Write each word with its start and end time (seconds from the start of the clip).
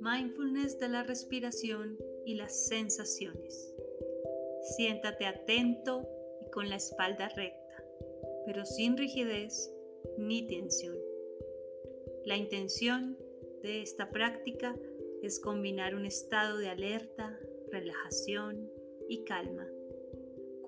Mindfulness 0.00 0.78
de 0.78 0.88
la 0.88 1.02
respiración 1.02 1.98
y 2.24 2.36
las 2.36 2.66
sensaciones. 2.66 3.74
Siéntate 4.76 5.26
atento 5.26 6.08
y 6.40 6.50
con 6.50 6.70
la 6.70 6.76
espalda 6.76 7.28
recta, 7.28 7.84
pero 8.46 8.64
sin 8.64 8.96
rigidez 8.96 9.70
ni 10.16 10.46
tensión. 10.46 10.96
La 12.24 12.38
intención 12.38 13.18
de 13.62 13.82
esta 13.82 14.10
práctica 14.10 14.74
es 15.22 15.40
combinar 15.40 15.94
un 15.94 16.06
estado 16.06 16.56
de 16.56 16.70
alerta, 16.70 17.38
relajación 17.70 18.70
y 19.08 19.24
calma, 19.24 19.68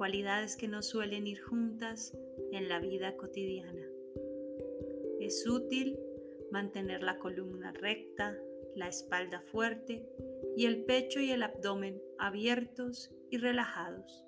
cualidades 0.02 0.56
que 0.56 0.66
no 0.66 0.82
suelen 0.82 1.28
ir 1.28 1.40
juntas 1.42 2.12
en 2.50 2.68
la 2.68 2.80
vida 2.80 3.16
cotidiana. 3.16 3.86
Es 5.20 5.46
útil 5.46 5.96
mantener 6.50 7.04
la 7.04 7.20
columna 7.20 7.70
recta, 7.70 8.36
la 8.74 8.88
espalda 8.88 9.42
fuerte 9.52 10.04
y 10.56 10.66
el 10.66 10.84
pecho 10.86 11.20
y 11.20 11.30
el 11.30 11.44
abdomen 11.44 12.02
abiertos 12.18 13.12
y 13.30 13.38
relajados. 13.38 14.24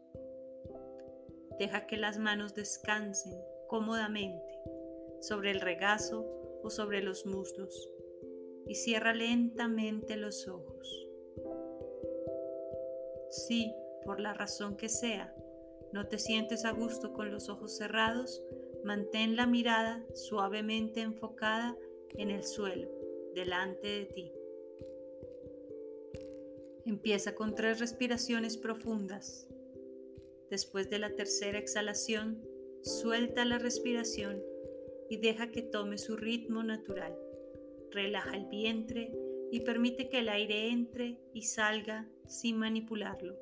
Deja 1.58 1.88
que 1.88 1.96
las 1.96 2.20
manos 2.20 2.54
descansen 2.54 3.34
cómodamente 3.66 4.60
sobre 5.22 5.50
el 5.50 5.60
regazo 5.60 6.24
o 6.62 6.70
sobre 6.70 7.02
los 7.02 7.26
muslos 7.26 7.90
y 8.68 8.76
cierra 8.76 9.12
lentamente 9.12 10.16
los 10.16 10.46
ojos. 10.46 11.08
Si, 13.28 13.74
por 14.04 14.20
la 14.20 14.34
razón 14.34 14.76
que 14.76 14.88
sea, 14.88 15.34
no 15.94 16.08
te 16.08 16.18
sientes 16.18 16.64
a 16.64 16.72
gusto 16.72 17.12
con 17.12 17.30
los 17.30 17.48
ojos 17.48 17.76
cerrados, 17.76 18.42
mantén 18.82 19.36
la 19.36 19.46
mirada 19.46 20.04
suavemente 20.12 21.00
enfocada 21.00 21.76
en 22.16 22.32
el 22.32 22.42
suelo, 22.42 22.90
delante 23.32 23.86
de 23.86 24.04
ti. 24.06 24.32
Empieza 26.84 27.36
con 27.36 27.54
tres 27.54 27.78
respiraciones 27.78 28.56
profundas. 28.56 29.46
Después 30.50 30.90
de 30.90 30.98
la 30.98 31.14
tercera 31.14 31.60
exhalación, 31.60 32.42
suelta 32.82 33.44
la 33.44 33.58
respiración 33.58 34.42
y 35.08 35.18
deja 35.18 35.52
que 35.52 35.62
tome 35.62 35.96
su 35.98 36.16
ritmo 36.16 36.64
natural. 36.64 37.16
Relaja 37.92 38.36
el 38.36 38.46
vientre 38.46 39.12
y 39.52 39.60
permite 39.60 40.08
que 40.08 40.18
el 40.18 40.28
aire 40.28 40.70
entre 40.70 41.20
y 41.32 41.42
salga 41.42 42.10
sin 42.26 42.58
manipularlo. 42.58 43.38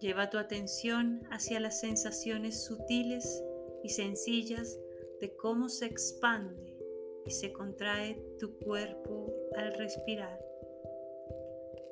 Lleva 0.00 0.30
tu 0.30 0.38
atención 0.38 1.22
hacia 1.30 1.60
las 1.60 1.80
sensaciones 1.80 2.64
sutiles 2.64 3.44
y 3.82 3.90
sencillas 3.90 4.80
de 5.20 5.36
cómo 5.36 5.68
se 5.68 5.84
expande 5.86 6.78
y 7.26 7.30
se 7.30 7.52
contrae 7.52 8.18
tu 8.38 8.58
cuerpo 8.58 9.30
al 9.56 9.74
respirar. 9.74 10.40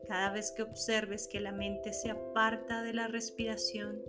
Cada 0.06 0.32
vez 0.32 0.52
que 0.52 0.62
observes 0.62 1.28
que 1.28 1.38
la 1.38 1.52
mente 1.52 1.92
se 1.92 2.08
aparta 2.08 2.82
de 2.82 2.94
la 2.94 3.08
respiración, 3.08 4.02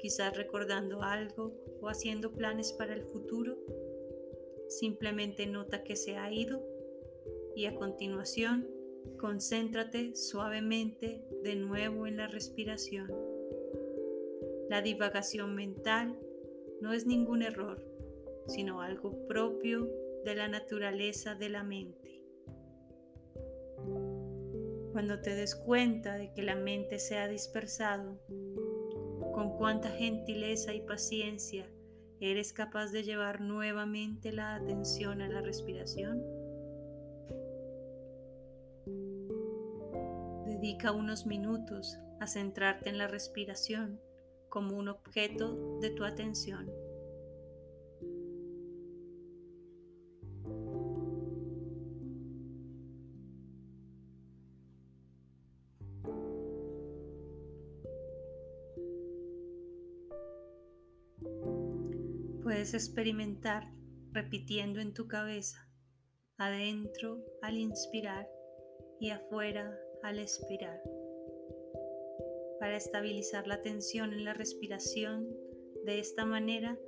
quizás 0.00 0.36
recordando 0.36 1.02
algo 1.02 1.54
o 1.80 1.88
haciendo 1.88 2.32
planes 2.32 2.72
para 2.72 2.94
el 2.94 3.04
futuro, 3.04 3.58
simplemente 4.68 5.46
nota 5.46 5.84
que 5.84 5.94
se 5.94 6.16
ha 6.16 6.32
ido 6.32 6.66
y 7.54 7.66
a 7.66 7.76
continuación 7.76 8.77
concéntrate 9.18 10.14
suavemente 10.14 11.24
de 11.42 11.56
nuevo 11.56 12.06
en 12.06 12.16
la 12.16 12.26
respiración. 12.26 13.10
La 14.68 14.82
divagación 14.82 15.54
mental 15.54 16.18
no 16.80 16.92
es 16.92 17.06
ningún 17.06 17.42
error, 17.42 17.84
sino 18.46 18.82
algo 18.82 19.26
propio 19.26 19.88
de 20.24 20.34
la 20.34 20.48
naturaleza 20.48 21.34
de 21.34 21.48
la 21.48 21.62
mente. 21.62 22.22
Cuando 24.92 25.20
te 25.20 25.34
des 25.34 25.54
cuenta 25.54 26.16
de 26.16 26.32
que 26.32 26.42
la 26.42 26.56
mente 26.56 26.98
se 26.98 27.18
ha 27.18 27.28
dispersado, 27.28 28.18
con 29.32 29.56
cuánta 29.56 29.90
gentileza 29.90 30.74
y 30.74 30.80
paciencia 30.80 31.70
eres 32.20 32.52
capaz 32.52 32.90
de 32.90 33.04
llevar 33.04 33.40
nuevamente 33.40 34.32
la 34.32 34.56
atención 34.56 35.20
a 35.22 35.28
la 35.28 35.40
respiración. 35.40 36.22
Dedica 40.60 40.90
unos 40.90 41.24
minutos 41.24 42.00
a 42.18 42.26
centrarte 42.26 42.88
en 42.88 42.98
la 42.98 43.06
respiración 43.06 44.00
como 44.48 44.76
un 44.76 44.88
objeto 44.88 45.78
de 45.80 45.90
tu 45.90 46.02
atención. 46.02 46.68
Puedes 62.42 62.74
experimentar 62.74 63.72
repitiendo 64.10 64.80
en 64.80 64.92
tu 64.92 65.06
cabeza, 65.06 65.68
adentro 66.36 67.24
al 67.42 67.58
inspirar 67.58 68.26
y 68.98 69.10
afuera 69.10 69.78
al 70.02 70.18
expirar. 70.18 70.82
Para 72.60 72.76
estabilizar 72.76 73.46
la 73.46 73.62
tensión 73.62 74.12
en 74.12 74.24
la 74.24 74.34
respiración, 74.34 75.28
de 75.84 76.00
esta 76.00 76.24
manera 76.24 76.78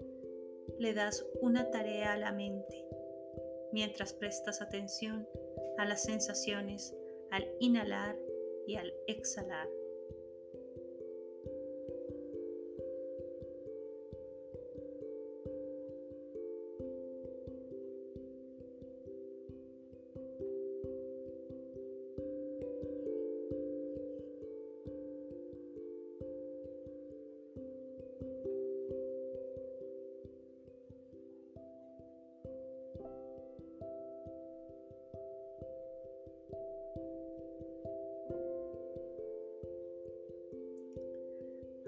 le 0.78 0.94
das 0.94 1.24
una 1.40 1.70
tarea 1.70 2.12
a 2.12 2.18
la 2.18 2.32
mente, 2.32 2.84
mientras 3.72 4.12
prestas 4.12 4.60
atención 4.62 5.28
a 5.78 5.84
las 5.84 6.02
sensaciones 6.02 6.94
al 7.30 7.46
inhalar 7.60 8.18
y 8.66 8.76
al 8.76 8.92
exhalar. 9.06 9.68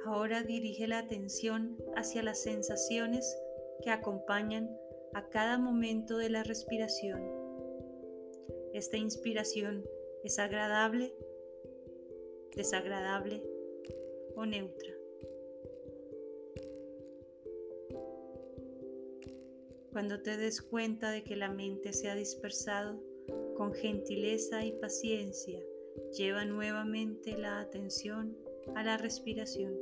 Ahora 0.04 0.42
dirige 0.42 0.88
la 0.88 0.98
atención 0.98 1.78
hacia 1.94 2.22
las 2.22 2.42
sensaciones 2.42 3.36
que 3.82 3.90
acompañan 3.90 4.68
a 5.14 5.28
cada 5.28 5.58
momento 5.58 6.16
de 6.16 6.30
la 6.30 6.42
respiración. 6.42 7.22
Esta 8.72 8.96
inspiración 8.96 9.84
es 10.24 10.38
agradable, 10.38 11.14
desagradable 12.56 13.44
o 14.34 14.44
neutra. 14.46 14.92
Cuando 19.92 20.22
te 20.22 20.38
des 20.38 20.62
cuenta 20.62 21.10
de 21.10 21.22
que 21.22 21.36
la 21.36 21.50
mente 21.50 21.92
se 21.92 22.08
ha 22.08 22.14
dispersado, 22.14 22.98
con 23.56 23.74
gentileza 23.74 24.64
y 24.64 24.72
paciencia, 24.72 25.60
lleva 26.16 26.44
nuevamente 26.44 27.36
la 27.36 27.60
atención 27.60 28.36
a 28.74 28.82
la 28.82 28.96
respiración. 28.96 29.78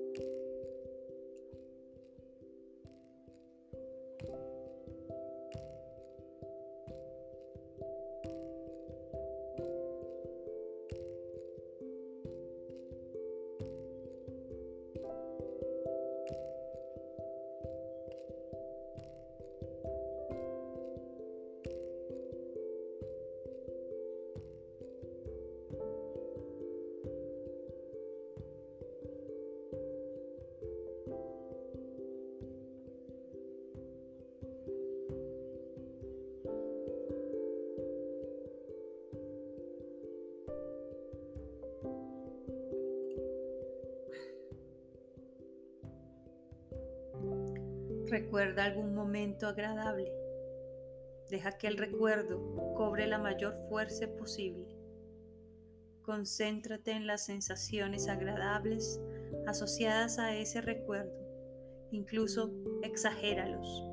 Recuerda 48.11 48.65
algún 48.65 48.93
momento 48.93 49.47
agradable. 49.47 50.11
Deja 51.31 51.53
que 51.53 51.69
el 51.69 51.79
recuerdo 51.79 52.75
cobre 52.75 53.07
la 53.07 53.19
mayor 53.19 53.55
fuerza 53.69 54.09
posible. 54.19 54.67
Concéntrate 56.03 56.91
en 56.91 57.07
las 57.07 57.27
sensaciones 57.27 58.09
agradables 58.09 59.01
asociadas 59.47 60.19
a 60.19 60.35
ese 60.35 60.61
recuerdo. 60.61 61.13
Incluso 61.93 62.53
exagéralos. 62.83 63.85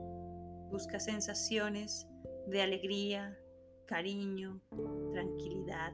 Busca 0.71 0.99
sensaciones 0.99 2.07
de 2.47 2.63
alegría, 2.63 3.37
cariño, 3.85 4.63
tranquilidad, 5.11 5.93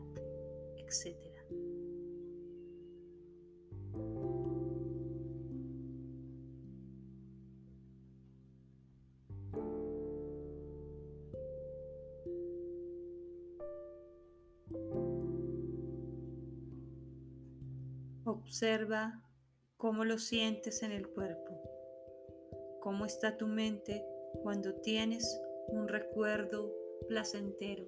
etc. 0.78 1.33
Observa 18.44 19.22
cómo 19.78 20.06
lo 20.06 20.20
sientes 20.20 20.84
en 20.84 20.92
el 20.92 21.08
cuerpo, 21.08 21.62
cómo 22.82 23.06
está 23.06 23.38
tu 23.38 23.48
mente 23.48 24.06
cuando 24.44 24.76
tienes 24.76 25.42
un 25.70 25.88
recuerdo 25.88 26.72
placentero. 27.08 27.86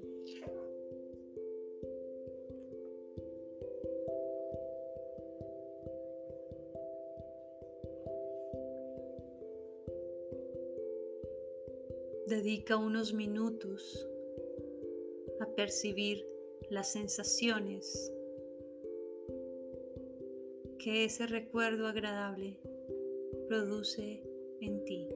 Dedica 12.27 12.77
unos 12.77 13.13
minutos 13.13 14.09
a 15.41 15.45
percibir 15.53 16.25
las 16.69 16.91
sensaciones 16.91 18.11
que 20.85 21.05
ese 21.05 21.25
recuerdo 21.25 21.87
agradable 21.87 22.59
produce 23.49 24.21
en 24.61 24.83
ti. 24.85 25.09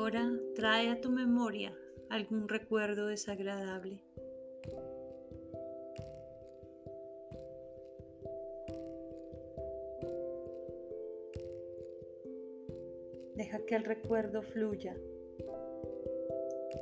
Ahora 0.00 0.32
trae 0.54 0.88
a 0.88 0.98
tu 0.98 1.10
memoria 1.10 1.76
algún 2.08 2.48
recuerdo 2.48 3.08
desagradable. 3.08 4.00
Deja 13.34 13.58
que 13.66 13.74
el 13.76 13.84
recuerdo 13.84 14.40
fluya. 14.40 14.96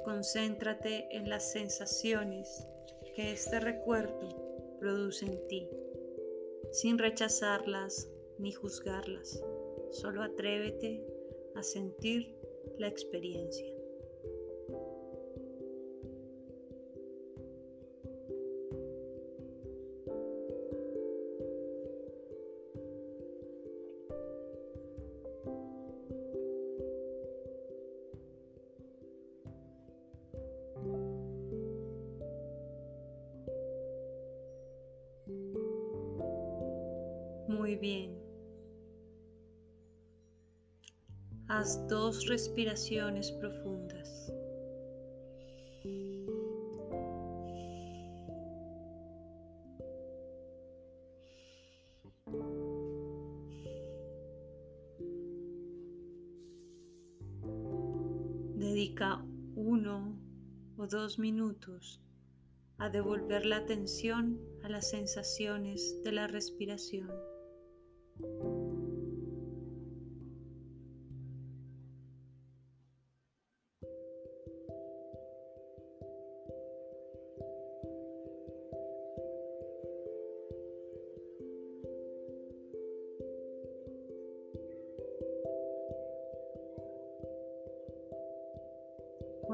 Concéntrate 0.05 1.09
en 1.11 1.29
las 1.29 1.51
sensaciones 1.51 2.69
que 3.17 3.33
este 3.33 3.59
recuerdo 3.59 4.29
produce 4.79 5.27
en 5.27 5.45
ti, 5.49 5.69
sin 6.71 6.99
rechazarlas 6.99 8.09
ni 8.39 8.53
juzgarlas. 8.53 9.43
Solo 9.91 10.23
atrévete 10.23 11.05
a 11.57 11.65
sentir 11.65 12.38
la 12.79 12.89
experiencia. 12.89 13.67
Muy 37.49 37.77
bien. 37.77 38.18
Haz 41.51 41.89
dos 41.89 42.27
respiraciones 42.27 43.33
profundas. 43.33 44.31
Dedica 58.57 59.25
uno 59.57 60.21
o 60.77 60.87
dos 60.87 61.19
minutos 61.19 62.03
a 62.77 62.91
devolver 62.91 63.47
la 63.47 63.57
atención 63.57 64.39
a 64.63 64.69
las 64.69 64.91
sensaciones 64.91 65.99
de 66.05 66.13
la 66.13 66.27
respiración. 66.27 67.28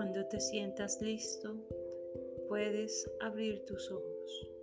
Cuando 0.05 0.27
te 0.27 0.39
sientas 0.39 1.01
listo, 1.01 1.57
puedes 2.47 3.11
abrir 3.21 3.65
tus 3.65 3.91
ojos. 3.91 4.54